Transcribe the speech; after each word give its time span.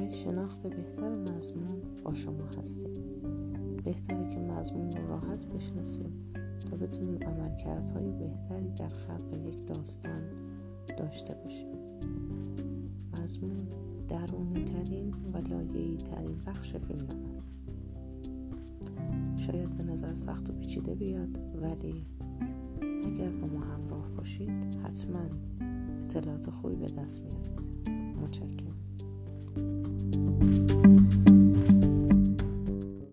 برای 0.00 0.12
شناخت 0.12 0.66
بهتر 0.66 1.14
مضمون 1.14 1.82
با 2.04 2.14
شما 2.14 2.44
هستیم. 2.58 2.90
بهتره 3.84 4.30
که 4.30 4.38
مضمون 4.38 4.92
رو 4.92 5.08
راحت 5.08 5.44
بشناسیم 5.44 6.32
تا 6.70 6.76
بتونیم 6.76 7.18
عملکردهای 7.22 8.10
بهتری 8.10 8.70
در 8.70 8.88
خلق 8.88 9.46
یک 9.46 9.66
داستان 9.66 10.22
داشته 10.98 11.34
باشیم. 11.34 11.76
مضمون 13.22 13.56
درونیترین 14.08 15.14
و 15.32 15.38
لایه‌ای 15.38 15.96
ترین 15.96 16.36
بخش 16.46 16.76
فیلم 16.76 17.06
است. 17.36 17.54
شاید 19.36 19.76
به 19.76 19.84
نظر 19.84 20.14
سخت 20.14 20.50
و 20.50 20.52
پیچیده 20.52 20.94
بیاد 20.94 21.38
ولی 21.62 22.06
اگر 23.04 23.30
با 23.30 23.46
ما 23.46 23.60
همراه 23.60 24.08
باشید 24.16 24.76
حتما 24.84 25.24
اطلاعات 26.04 26.50
خوبی 26.50 26.76
به 26.76 26.86
دست 26.86 27.22
میارید. 27.22 27.69